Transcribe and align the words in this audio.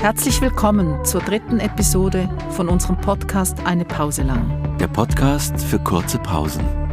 Herzlich 0.00 0.40
willkommen 0.40 1.04
zur 1.04 1.20
dritten 1.20 1.58
Episode 1.58 2.30
von 2.50 2.68
unserem 2.68 3.00
Podcast 3.00 3.58
Eine 3.66 3.84
Pause 3.84 4.22
lang. 4.22 4.78
Der 4.78 4.86
Podcast 4.86 5.60
für 5.60 5.80
kurze 5.80 6.20
Pausen. 6.20 6.87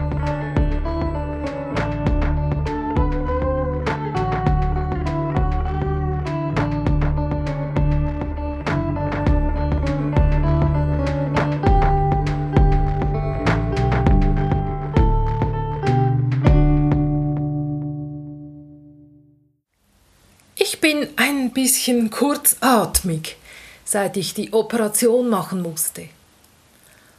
Bisschen 21.65 22.11
kurzatmig, 22.11 23.37
seit 23.85 24.17
ich 24.17 24.35
die 24.35 24.53
Operation 24.53 25.29
machen 25.29 25.63
musste. 25.63 26.09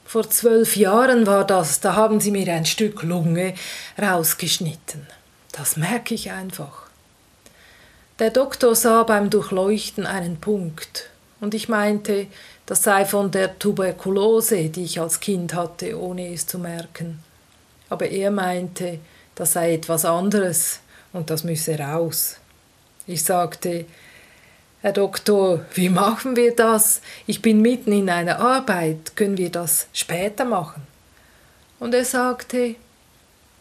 Vor 0.05 0.30
zwölf 0.30 0.77
Jahren 0.77 1.27
war 1.27 1.45
das, 1.45 1.80
da 1.80 1.96
haben 1.96 2.20
sie 2.20 2.30
mir 2.30 2.52
ein 2.52 2.64
Stück 2.64 3.02
Lunge 3.02 3.55
rausgeschnitten. 4.00 5.05
Das 5.50 5.77
merke 5.77 6.14
ich 6.14 6.30
einfach. 6.30 6.84
Der 8.20 8.30
Doktor 8.30 8.77
sah 8.77 9.02
beim 9.02 9.30
Durchleuchten 9.30 10.06
einen 10.06 10.36
Punkt, 10.36 11.10
und 11.41 11.52
ich 11.52 11.69
meinte, 11.69 12.28
das 12.66 12.84
sei 12.84 13.05
von 13.05 13.33
der 13.33 13.58
Tuberkulose, 13.58 14.69
die 14.69 14.84
ich 14.84 15.00
als 15.00 15.19
Kind 15.19 15.55
hatte, 15.55 16.00
ohne 16.00 16.33
es 16.33 16.47
zu 16.47 16.60
merken. 16.60 17.19
Aber 17.88 18.06
er 18.08 18.31
meinte, 18.31 19.00
das 19.34 19.55
sei 19.55 19.75
etwas 19.75 20.05
anderes 20.05 20.78
und 21.12 21.31
das 21.31 21.42
müsse 21.42 21.81
raus. 21.81 22.36
Ich 23.08 23.25
sagte, 23.25 23.86
Herr 24.87 24.92
Doktor, 24.92 25.67
wie 25.75 25.89
machen 25.89 26.37
wir 26.37 26.55
das? 26.55 27.01
Ich 27.27 27.42
bin 27.42 27.61
mitten 27.61 27.91
in 27.91 28.09
einer 28.09 28.39
Arbeit, 28.39 29.17
können 29.17 29.37
wir 29.37 29.51
das 29.51 29.89
später 29.93 30.45
machen? 30.45 30.87
Und 31.81 31.93
er 31.93 32.05
sagte, 32.05 32.77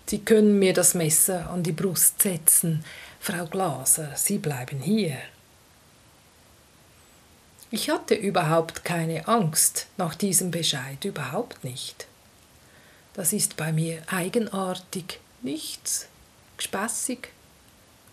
Sie 0.05 0.19
können 0.19 0.59
mir 0.59 0.71
das 0.71 0.93
Messer 0.93 1.49
an 1.49 1.63
die 1.63 1.71
Brust 1.71 2.21
setzen, 2.21 2.85
Frau 3.19 3.47
Glaser, 3.47 4.11
Sie 4.15 4.37
bleiben 4.37 4.81
hier. 4.81 5.17
Ich 7.71 7.89
hatte 7.89 8.13
überhaupt 8.13 8.85
keine 8.85 9.27
Angst 9.27 9.87
nach 9.97 10.13
diesem 10.13 10.51
Bescheid, 10.51 11.03
überhaupt 11.05 11.63
nicht. 11.63 12.05
Das 13.15 13.33
ist 13.33 13.57
bei 13.57 13.73
mir 13.73 14.03
eigenartig, 14.11 15.19
nichts, 15.41 16.07
gespässig 16.55 17.29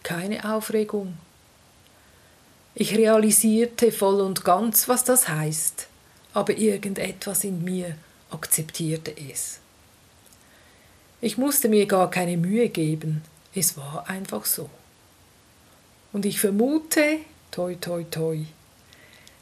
keine 0.02 0.50
Aufregung. 0.50 1.18
Ich 2.74 2.96
realisierte 2.96 3.92
voll 3.92 4.20
und 4.22 4.44
ganz, 4.44 4.88
was 4.88 5.04
das 5.04 5.28
heißt, 5.28 5.88
aber 6.32 6.56
irgendetwas 6.56 7.44
in 7.44 7.62
mir 7.62 7.96
akzeptierte 8.30 9.14
es. 9.30 9.58
Ich 11.20 11.36
musste 11.36 11.68
mir 11.68 11.86
gar 11.86 12.10
keine 12.10 12.36
Mühe 12.36 12.70
geben, 12.70 13.22
es 13.54 13.76
war 13.76 14.08
einfach 14.08 14.46
so. 14.46 14.70
Und 16.12 16.24
ich 16.24 16.40
vermute, 16.40 17.18
toi 17.50 17.74
toi 17.74 18.04
toi, 18.04 18.38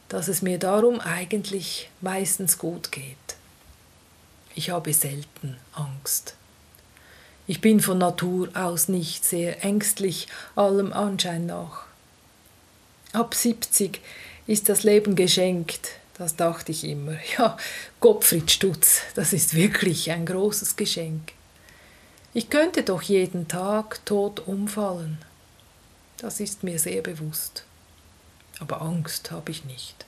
dass 0.09 0.27
es 0.27 0.43
mir 0.43 0.59
darum 0.59 1.01
eigentlich 1.01 1.89
meistens 2.01 2.59
gut 2.59 2.91
geht. 2.91 3.17
Ich 4.57 4.71
habe 4.71 4.93
selten 4.93 5.57
Angst. 5.73 6.35
Ich 7.47 7.61
bin 7.61 7.81
von 7.81 7.99
Natur 7.99 8.49
aus 8.55 8.89
nicht 8.89 9.25
sehr 9.25 9.65
ängstlich, 9.65 10.27
allem 10.57 10.93
Anschein 10.93 11.47
nach. 11.47 11.90
Ab 13.13 13.35
70 13.35 14.01
ist 14.47 14.69
das 14.69 14.85
Leben 14.85 15.17
geschenkt, 15.17 15.91
das 16.17 16.37
dachte 16.37 16.73
ich 16.73 16.85
immer. 16.85 17.17
Ja, 17.39 17.57
Gottfried 17.99 18.51
Stutz, 18.51 19.03
das 19.15 19.33
ist 19.33 19.55
wirklich 19.55 20.11
ein 20.11 20.27
großes 20.27 20.77
Geschenk. 20.77 21.33
Ich 22.33 22.51
könnte 22.51 22.85
doch 22.85 23.03
jeden 23.03 23.49
Tag 23.49 24.05
tot 24.07 24.47
umfallen. 24.47 25.19
Das 26.19 26.39
ist 26.39 26.63
mir 26.63 26.79
sehr 26.79 27.03
bewusst. 27.03 27.65
Aber 28.61 28.83
Angst 28.83 29.31
habe 29.33 29.51
ich 29.51 29.65
nicht. 29.65 30.07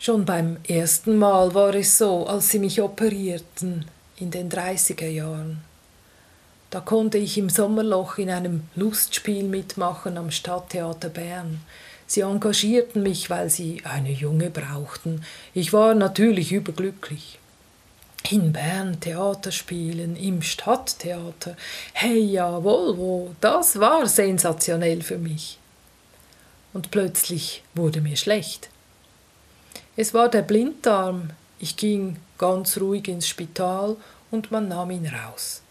Schon 0.00 0.24
beim 0.24 0.56
ersten 0.66 1.16
Mal 1.16 1.54
war 1.54 1.74
es 1.74 1.98
so, 1.98 2.26
als 2.26 2.48
sie 2.48 2.58
mich 2.58 2.80
operierten, 2.82 3.84
in 4.16 4.32
den 4.32 4.50
30er 4.50 5.06
Jahren. 5.06 5.62
Da 6.72 6.80
konnte 6.80 7.18
ich 7.18 7.36
im 7.36 7.50
Sommerloch 7.50 8.16
in 8.16 8.30
einem 8.30 8.62
Lustspiel 8.76 9.44
mitmachen 9.44 10.16
am 10.16 10.30
Stadttheater 10.30 11.10
Bern. 11.10 11.60
Sie 12.06 12.22
engagierten 12.22 13.02
mich, 13.02 13.28
weil 13.28 13.50
sie 13.50 13.82
eine 13.84 14.10
Junge 14.10 14.48
brauchten. 14.48 15.22
Ich 15.52 15.74
war 15.74 15.94
natürlich 15.94 16.50
überglücklich. 16.50 17.38
In 18.30 18.54
Bern 18.54 18.98
Theater 19.00 19.52
spielen, 19.52 20.16
im 20.16 20.40
Stadttheater. 20.40 21.58
Hey, 21.92 22.20
ja, 22.20 22.64
Volvo, 22.64 23.36
das 23.42 23.78
war 23.78 24.06
sensationell 24.06 25.02
für 25.02 25.18
mich. 25.18 25.58
Und 26.72 26.90
plötzlich 26.90 27.62
wurde 27.74 28.00
mir 28.00 28.16
schlecht. 28.16 28.70
Es 29.94 30.14
war 30.14 30.30
der 30.30 30.40
Blinddarm. 30.40 31.32
Ich 31.58 31.76
ging 31.76 32.16
ganz 32.38 32.80
ruhig 32.80 33.08
ins 33.08 33.28
Spital 33.28 33.96
und 34.30 34.50
man 34.50 34.68
nahm 34.68 34.90
ihn 34.90 35.06
raus. 35.06 35.61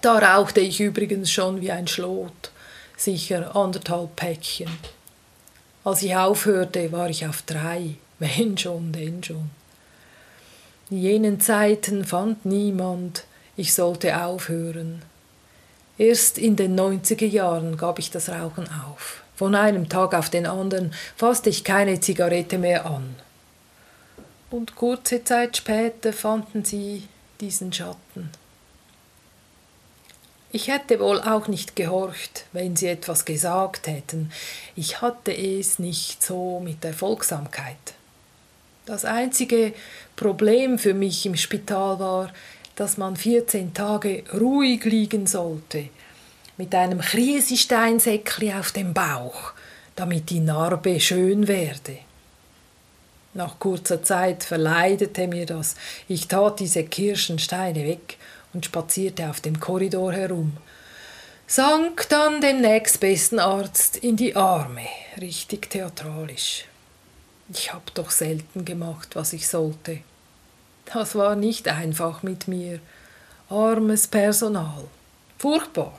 Da 0.00 0.18
rauchte 0.18 0.60
ich 0.60 0.80
übrigens 0.80 1.30
schon 1.30 1.60
wie 1.60 1.70
ein 1.70 1.86
Schlot, 1.86 2.50
sicher 2.96 3.54
anderthalb 3.54 4.16
Päckchen. 4.16 4.70
Als 5.84 6.02
ich 6.02 6.16
aufhörte, 6.16 6.92
war 6.92 7.10
ich 7.10 7.26
auf 7.26 7.42
drei, 7.42 7.96
wenn 8.18 8.56
schon, 8.56 8.92
denn 8.92 9.22
schon. 9.22 9.50
In 10.90 10.98
jenen 10.98 11.40
Zeiten 11.40 12.04
fand 12.04 12.44
niemand, 12.44 13.24
ich 13.56 13.74
sollte 13.74 14.22
aufhören. 14.22 15.02
Erst 15.98 16.38
in 16.38 16.56
den 16.56 16.78
90er 16.78 17.26
Jahren 17.26 17.76
gab 17.76 17.98
ich 17.98 18.10
das 18.10 18.28
Rauchen 18.28 18.68
auf. 18.88 19.22
Von 19.36 19.54
einem 19.54 19.88
Tag 19.88 20.14
auf 20.14 20.30
den 20.30 20.46
anderen 20.46 20.92
fasste 21.16 21.50
ich 21.50 21.64
keine 21.64 22.00
Zigarette 22.00 22.58
mehr 22.58 22.86
an. 22.86 23.16
Und 24.50 24.76
kurze 24.76 25.24
Zeit 25.24 25.56
später 25.56 26.12
fanden 26.12 26.64
sie 26.64 27.08
diesen 27.40 27.72
Schatten. 27.72 28.30
Ich 30.54 30.68
hätte 30.68 31.00
wohl 31.00 31.18
auch 31.18 31.48
nicht 31.48 31.76
gehorcht, 31.76 32.44
wenn 32.52 32.76
sie 32.76 32.88
etwas 32.88 33.24
gesagt 33.24 33.86
hätten. 33.86 34.30
Ich 34.76 35.00
hatte 35.00 35.32
es 35.34 35.78
nicht 35.78 36.22
so 36.22 36.60
mit 36.60 36.84
der 36.84 36.92
Folgsamkeit. 36.92 37.94
Das 38.84 39.06
einzige 39.06 39.72
Problem 40.14 40.78
für 40.78 40.92
mich 40.92 41.24
im 41.24 41.36
Spital 41.36 41.98
war, 41.98 42.30
dass 42.76 42.98
man 42.98 43.16
14 43.16 43.72
Tage 43.72 44.24
ruhig 44.38 44.84
liegen 44.84 45.26
sollte, 45.26 45.88
mit 46.58 46.74
einem 46.74 47.00
Kriesisteinsäckli 47.00 48.52
auf 48.52 48.72
dem 48.72 48.92
Bauch, 48.92 49.52
damit 49.96 50.28
die 50.28 50.40
Narbe 50.40 51.00
schön 51.00 51.48
werde. 51.48 51.96
Nach 53.32 53.58
kurzer 53.58 54.02
Zeit 54.02 54.44
verleidete 54.44 55.26
mir 55.28 55.46
das. 55.46 55.76
Ich 56.08 56.28
tat 56.28 56.60
diese 56.60 56.84
Kirschensteine 56.84 57.86
weg 57.86 58.18
und 58.52 58.66
spazierte 58.66 59.28
auf 59.28 59.40
dem 59.40 59.60
Korridor 59.60 60.12
herum. 60.12 60.56
Sank 61.46 62.08
dann 62.08 62.40
dem 62.40 62.60
nächstbesten 62.60 63.38
Arzt 63.38 63.96
in 63.96 64.16
die 64.16 64.36
Arme, 64.36 64.86
richtig 65.20 65.70
theatralisch. 65.70 66.64
Ich 67.52 67.72
hab 67.72 67.92
doch 67.94 68.10
selten 68.10 68.64
gemacht, 68.64 69.14
was 69.14 69.32
ich 69.32 69.48
sollte. 69.48 69.98
Das 70.86 71.14
war 71.14 71.36
nicht 71.36 71.68
einfach 71.68 72.22
mit 72.22 72.48
mir. 72.48 72.80
Armes 73.48 74.06
Personal. 74.06 74.84
Furchtbar. 75.38 75.98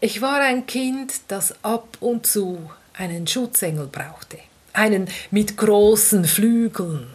Ich 0.00 0.20
war 0.20 0.40
ein 0.40 0.66
Kind, 0.66 1.14
das 1.28 1.54
ab 1.64 1.96
und 2.00 2.26
zu 2.26 2.70
einen 2.92 3.26
Schutzengel 3.26 3.86
brauchte, 3.86 4.38
einen 4.72 5.08
mit 5.30 5.56
großen 5.56 6.24
Flügeln. 6.24 7.08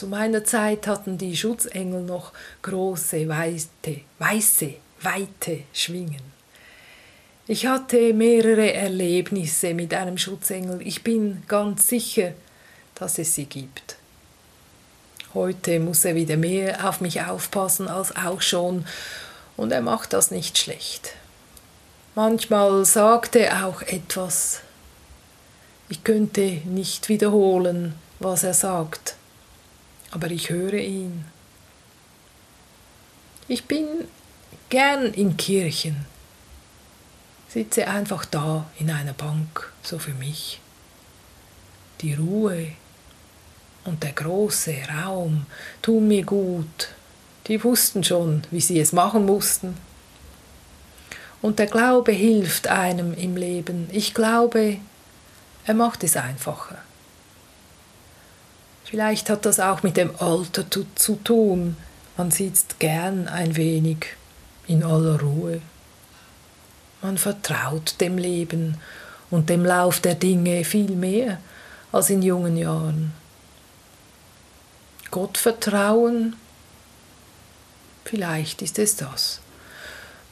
Zu 0.00 0.06
meiner 0.06 0.42
Zeit 0.44 0.86
hatten 0.86 1.18
die 1.18 1.36
Schutzengel 1.36 2.00
noch 2.00 2.32
große, 2.62 3.28
weite, 3.28 4.00
weiße, 4.18 4.72
weite 5.02 5.64
Schwingen. 5.74 6.22
Ich 7.46 7.66
hatte 7.66 8.14
mehrere 8.14 8.72
Erlebnisse 8.72 9.74
mit 9.74 9.92
einem 9.92 10.16
Schutzengel. 10.16 10.80
Ich 10.80 11.04
bin 11.04 11.42
ganz 11.48 11.86
sicher, 11.86 12.32
dass 12.94 13.18
es 13.18 13.34
sie 13.34 13.44
gibt. 13.44 13.96
Heute 15.34 15.78
muss 15.80 16.06
er 16.06 16.14
wieder 16.14 16.38
mehr 16.38 16.88
auf 16.88 17.02
mich 17.02 17.20
aufpassen 17.20 17.86
als 17.86 18.16
auch 18.16 18.40
schon, 18.40 18.86
und 19.58 19.70
er 19.70 19.82
macht 19.82 20.14
das 20.14 20.30
nicht 20.30 20.56
schlecht. 20.56 21.12
Manchmal 22.14 22.86
sagt 22.86 23.36
er 23.36 23.66
auch 23.66 23.82
etwas, 23.82 24.62
ich 25.90 26.04
könnte 26.04 26.62
nicht 26.64 27.10
wiederholen, 27.10 27.96
was 28.18 28.44
er 28.44 28.54
sagt, 28.54 29.16
aber 30.10 30.30
ich 30.30 30.50
höre 30.50 30.74
ihn. 30.74 31.24
Ich 33.48 33.64
bin 33.64 33.86
gern 34.68 35.12
in 35.12 35.36
Kirchen. 35.36 36.06
Sitze 37.48 37.88
einfach 37.88 38.24
da 38.24 38.70
in 38.78 38.90
einer 38.90 39.12
Bank, 39.12 39.72
so 39.82 39.98
für 39.98 40.14
mich. 40.14 40.60
Die 42.00 42.14
Ruhe 42.14 42.68
und 43.84 44.02
der 44.02 44.12
große 44.12 44.74
Raum 45.04 45.46
tun 45.82 46.06
mir 46.06 46.24
gut. 46.24 46.90
Die 47.48 47.62
wussten 47.64 48.04
schon, 48.04 48.42
wie 48.50 48.60
sie 48.60 48.78
es 48.78 48.92
machen 48.92 49.26
mussten. 49.26 49.76
Und 51.42 51.58
der 51.58 51.66
Glaube 51.66 52.12
hilft 52.12 52.68
einem 52.68 53.14
im 53.14 53.36
Leben. 53.36 53.88
Ich 53.92 54.14
glaube, 54.14 54.76
er 55.64 55.74
macht 55.74 56.04
es 56.04 56.16
einfacher. 56.16 56.78
Vielleicht 58.90 59.30
hat 59.30 59.46
das 59.46 59.60
auch 59.60 59.84
mit 59.84 59.96
dem 59.96 60.10
Alter 60.18 60.68
zu, 60.68 60.84
zu 60.96 61.14
tun. 61.14 61.76
Man 62.16 62.32
sitzt 62.32 62.80
gern 62.80 63.28
ein 63.28 63.54
wenig 63.54 64.16
in 64.66 64.82
aller 64.82 65.20
Ruhe. 65.20 65.62
Man 67.00 67.16
vertraut 67.16 67.94
dem 68.00 68.18
Leben 68.18 68.78
und 69.30 69.48
dem 69.48 69.64
Lauf 69.64 70.00
der 70.00 70.16
Dinge 70.16 70.64
viel 70.64 70.90
mehr 70.90 71.38
als 71.92 72.10
in 72.10 72.20
jungen 72.20 72.56
Jahren. 72.56 73.12
Gott 75.12 75.38
vertrauen, 75.38 76.34
vielleicht 78.04 78.60
ist 78.60 78.80
es 78.80 78.96
das. 78.96 79.40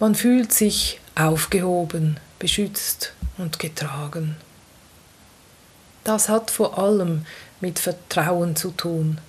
Man 0.00 0.16
fühlt 0.16 0.52
sich 0.52 1.00
aufgehoben, 1.14 2.19
beschützt 2.40 3.12
und 3.37 3.61
getragen. 3.61 4.37
Das 6.02 6.28
hat 6.28 6.50
vor 6.50 6.78
allem 6.78 7.25
mit 7.60 7.78
Vertrauen 7.78 8.56
zu 8.56 8.70
tun, 8.70 9.20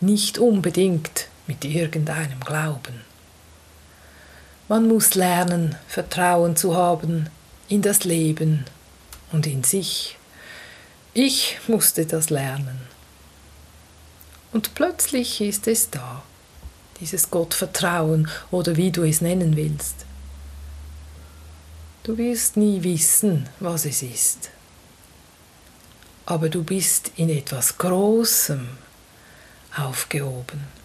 nicht 0.00 0.38
unbedingt 0.38 1.28
mit 1.46 1.64
irgendeinem 1.64 2.40
Glauben. 2.40 3.02
Man 4.68 4.88
muss 4.88 5.14
lernen, 5.14 5.76
Vertrauen 5.86 6.56
zu 6.56 6.76
haben 6.76 7.28
in 7.68 7.82
das 7.82 8.04
Leben 8.04 8.64
und 9.32 9.46
in 9.46 9.62
sich. 9.62 10.16
Ich 11.12 11.58
musste 11.68 12.06
das 12.06 12.30
lernen. 12.30 12.80
Und 14.52 14.74
plötzlich 14.74 15.40
ist 15.40 15.66
es 15.68 15.90
da, 15.90 16.22
dieses 17.00 17.30
Gottvertrauen 17.30 18.28
oder 18.50 18.76
wie 18.76 18.90
du 18.90 19.02
es 19.02 19.20
nennen 19.20 19.56
willst. 19.56 20.06
Du 22.04 22.16
wirst 22.18 22.56
nie 22.56 22.82
wissen, 22.82 23.48
was 23.60 23.84
es 23.84 24.02
ist. 24.02 24.50
Aber 26.26 26.48
du 26.48 26.62
bist 26.62 27.12
in 27.16 27.28
etwas 27.28 27.76
Großem 27.76 28.66
aufgehoben. 29.76 30.83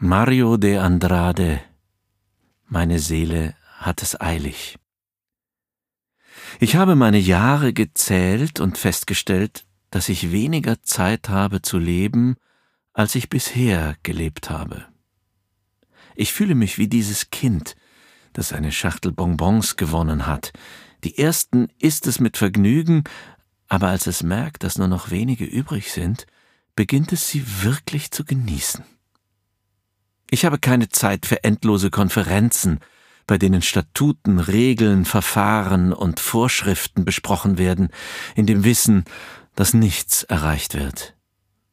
Mario 0.00 0.56
de 0.58 0.76
Andrade 0.76 1.60
Meine 2.68 3.00
Seele 3.00 3.56
hat 3.78 4.00
es 4.00 4.20
eilig. 4.20 4.78
Ich 6.60 6.76
habe 6.76 6.94
meine 6.94 7.18
Jahre 7.18 7.72
gezählt 7.72 8.60
und 8.60 8.78
festgestellt, 8.78 9.66
dass 9.90 10.08
ich 10.08 10.30
weniger 10.30 10.80
Zeit 10.84 11.28
habe 11.28 11.62
zu 11.62 11.78
leben, 11.78 12.36
als 12.92 13.16
ich 13.16 13.28
bisher 13.28 13.96
gelebt 14.04 14.50
habe. 14.50 14.86
Ich 16.14 16.32
fühle 16.32 16.54
mich 16.54 16.78
wie 16.78 16.86
dieses 16.86 17.30
Kind, 17.30 17.74
das 18.34 18.52
eine 18.52 18.70
Schachtel 18.70 19.10
Bonbons 19.10 19.74
gewonnen 19.74 20.28
hat. 20.28 20.52
Die 21.02 21.18
ersten 21.18 21.70
isst 21.80 22.06
es 22.06 22.20
mit 22.20 22.36
Vergnügen, 22.36 23.02
aber 23.66 23.88
als 23.88 24.06
es 24.06 24.22
merkt, 24.22 24.62
dass 24.62 24.78
nur 24.78 24.86
noch 24.86 25.10
wenige 25.10 25.44
übrig 25.44 25.90
sind, 25.90 26.28
beginnt 26.76 27.12
es 27.12 27.28
sie 27.28 27.64
wirklich 27.64 28.12
zu 28.12 28.24
genießen. 28.24 28.84
Ich 30.30 30.44
habe 30.44 30.58
keine 30.58 30.88
Zeit 30.88 31.26
für 31.26 31.42
endlose 31.44 31.90
Konferenzen, 31.90 32.80
bei 33.26 33.38
denen 33.38 33.62
Statuten, 33.62 34.38
Regeln, 34.38 35.04
Verfahren 35.04 35.92
und 35.92 36.20
Vorschriften 36.20 37.04
besprochen 37.04 37.58
werden, 37.58 37.88
in 38.34 38.46
dem 38.46 38.64
Wissen, 38.64 39.04
dass 39.54 39.74
nichts 39.74 40.24
erreicht 40.24 40.74
wird. 40.74 41.14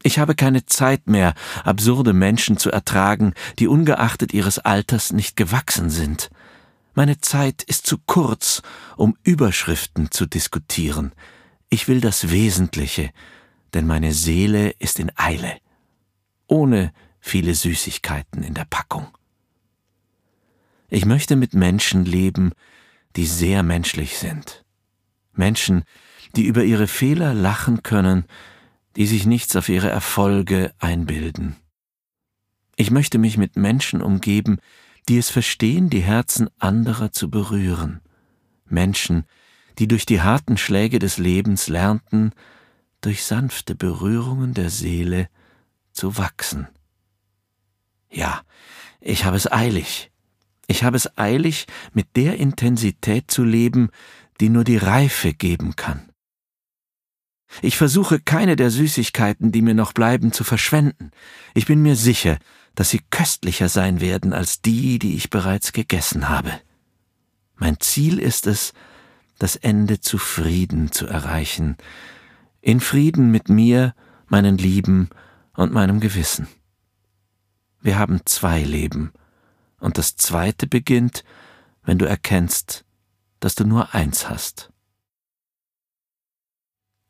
Ich 0.04 0.20
habe 0.20 0.36
keine 0.36 0.66
Zeit 0.66 1.08
mehr, 1.08 1.34
absurde 1.64 2.14
Menschen 2.14 2.58
zu 2.58 2.72
ertragen, 2.72 3.34
die 3.58 3.68
ungeachtet 3.68 4.34
ihres 4.34 4.60
Alters 4.60 5.12
nicht 5.12 5.36
gewachsen 5.36 5.90
sind. 5.90 6.30
Meine 6.94 7.20
Zeit 7.20 7.64
ist 7.64 7.88
zu 7.88 7.98
kurz, 8.06 8.62
um 8.96 9.18
Überschriften 9.24 10.12
zu 10.12 10.26
diskutieren. 10.26 11.12
Ich 11.70 11.88
will 11.88 12.02
das 12.02 12.30
Wesentliche, 12.30 13.10
denn 13.74 13.88
meine 13.88 14.14
Seele 14.14 14.70
ist 14.78 15.00
in 15.00 15.12
Eile, 15.16 15.58
ohne 16.48 16.94
viele 17.26 17.56
Süßigkeiten 17.56 18.44
in 18.44 18.54
der 18.54 18.66
Packung. 18.66 19.08
Ich 20.90 21.06
möchte 21.06 21.36
mit 21.36 21.56
Menschen 21.56 22.06
leben, 22.06 22.52
die 23.16 23.26
sehr 23.26 23.64
menschlich 23.64 24.20
sind. 24.20 24.64
Menschen, 25.34 25.86
die 26.36 26.46
über 26.46 26.64
ihre 26.64 26.86
Fehler 26.88 27.34
lachen 27.34 27.82
können, 27.82 28.26
die 28.96 29.08
sich 29.08 29.26
nichts 29.26 29.56
auf 29.56 29.70
ihre 29.70 29.90
Erfolge 29.90 30.72
einbilden. 30.78 31.56
Ich 32.76 32.92
möchte 32.92 33.18
mich 33.18 33.38
mit 33.38 33.56
Menschen 33.56 34.04
umgeben, 34.04 34.60
die 35.10 35.18
es 35.18 35.32
verstehen, 35.32 35.90
die 35.90 36.02
Herzen 36.02 36.50
anderer 36.60 37.12
zu 37.12 37.32
berühren. 37.32 38.02
Menschen, 38.66 39.26
die 39.80 39.88
durch 39.88 40.06
die 40.06 40.22
harten 40.22 40.58
Schläge 40.58 41.00
des 41.00 41.18
Lebens 41.18 41.70
lernten, 41.70 42.34
durch 43.02 43.24
sanfte 43.24 43.74
Berührungen 43.74 44.54
der 44.54 44.70
Seele 44.70 45.28
zu 45.92 46.18
wachsen. 46.18 46.68
Ja, 48.16 48.44
ich 49.02 49.26
habe 49.26 49.36
es 49.36 49.52
eilig. 49.52 50.10
Ich 50.68 50.84
habe 50.84 50.98
es 50.98 51.18
eilig, 51.18 51.68
mit 51.94 52.16
der 52.16 52.38
Intensität 52.38 53.30
zu 53.30 53.44
leben, 53.44 53.90
die 54.40 54.50
nur 54.50 54.64
die 54.64 54.78
Reife 54.78 55.34
geben 55.34 55.76
kann. 55.76 56.10
Ich 57.62 57.78
versuche 57.78 58.20
keine 58.20 58.56
der 58.56 58.72
Süßigkeiten, 58.72 59.52
die 59.52 59.62
mir 59.62 59.76
noch 59.76 59.94
bleiben, 59.94 60.32
zu 60.32 60.44
verschwenden. 60.44 61.12
Ich 61.54 61.66
bin 61.66 61.82
mir 61.82 61.96
sicher, 61.96 62.40
dass 62.74 62.90
sie 62.90 63.02
köstlicher 63.12 63.70
sein 63.70 64.02
werden 64.02 64.34
als 64.34 64.62
die, 64.62 64.98
die 64.98 65.16
ich 65.16 65.30
bereits 65.30 65.74
gegessen 65.74 66.30
habe. 66.30 66.52
Mein 67.56 67.80
Ziel 67.80 68.20
ist 68.20 68.48
es, 68.48 68.74
das 69.40 69.58
Ende 69.58 70.00
zufrieden 70.00 70.92
zu 70.92 71.06
erreichen, 71.06 71.76
in 72.62 72.80
Frieden 72.80 73.30
mit 73.30 73.50
mir, 73.50 73.94
meinen 74.28 74.58
Lieben 74.58 75.10
und 75.54 75.74
meinem 75.74 76.00
Gewissen. 76.00 76.48
Wir 77.86 78.00
haben 78.00 78.22
zwei 78.26 78.64
Leben, 78.64 79.14
und 79.80 80.00
das 80.00 80.16
zweite 80.16 80.66
beginnt, 80.66 81.24
wenn 81.84 82.00
du 82.00 82.06
erkennst, 82.06 82.84
dass 83.40 83.54
du 83.54 83.64
nur 83.64 83.94
eins 83.94 84.28
hast. 84.28 84.72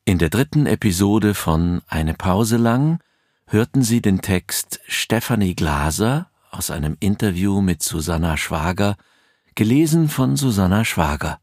In 0.04 0.18
der 0.18 0.30
dritten 0.30 0.66
Episode 0.66 1.34
von 1.34 1.82
Eine 1.88 2.14
Pause 2.14 2.58
lang 2.58 3.00
hörten 3.48 3.84
Sie 3.84 4.02
den 4.02 4.22
Text 4.22 4.82
Stephanie 4.86 5.56
Glaser 5.56 6.30
aus 6.52 6.72
einem 6.72 6.98
Interview 7.00 7.62
mit 7.62 7.82
Susanna 7.82 8.36
Schwager, 8.36 8.98
gelesen 9.56 10.10
von 10.10 10.36
Susanna 10.36 10.84
Schwager. 10.84 11.40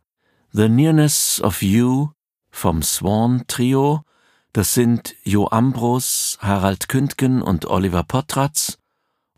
The 0.50 0.68
Nearness 0.68 1.40
of 1.40 1.62
You 1.62 2.10
vom 2.50 2.82
Swan 2.82 3.44
Trio, 3.46 4.04
das 4.52 4.74
sind 4.74 5.16
Jo 5.24 5.48
Ambros, 5.48 6.36
Harald 6.42 6.90
Kündgen 6.90 7.40
und 7.40 7.64
Oliver 7.64 8.02
Potratz 8.02 8.76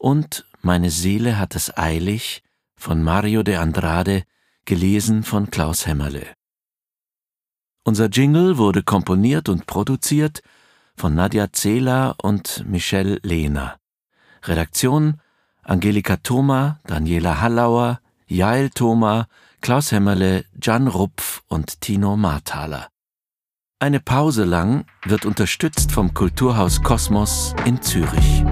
und 0.05 0.45
Meine 0.61 0.91
Seele 0.91 1.39
hat 1.39 1.57
es 1.57 1.79
eilig 1.79 2.43
von 2.77 3.03
Mario 3.03 3.43
de 3.43 3.57
Andrade, 3.57 4.25
gelesen 4.67 5.23
von 5.23 5.51
Klaus 5.51 5.87
Hämmerle. 5.87 6.27
Unser 7.85 8.09
Jingle 8.09 8.59
wurde 8.59 8.83
komponiert 8.83 9.49
und 9.49 9.67
produziert 9.67 10.43
von 10.95 11.15
Nadja 11.15 11.53
Zehler 11.53 12.17
und 12.23 12.65
Michelle 12.67 13.19
Lehner. 13.23 13.79
Redaktion 14.43 15.23
Angelika 15.63 16.19
Thoma, 16.19 16.81
Daniela 16.87 17.41
Hallauer, 17.41 18.01
Jael 18.27 18.69
Thoma, 18.69 19.27
Klaus 19.63 19.91
Hämmerle, 19.91 20.45
Jan 20.61 20.87
Rupf 20.87 21.43
und 21.49 21.81
Tino 21.81 22.19
Marthaler. 22.19 22.89
Eine 23.79 24.01
Pause 24.01 24.45
lang 24.45 24.85
wird 25.05 25.25
unterstützt 25.25 25.93
vom 25.93 26.13
Kulturhaus 26.13 26.83
Kosmos 26.83 27.55
in 27.65 27.81
Zürich. 27.81 28.45